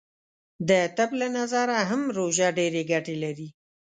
[0.69, 3.47] د طب له نظره هم روژه ډیرې ګټې لری.